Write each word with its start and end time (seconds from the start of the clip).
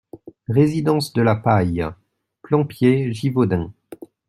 Résidence 0.49 1.13
de 1.13 1.21
la 1.21 1.35
Paille, 1.35 1.85
Plaimpied-Givaudins 2.41 3.71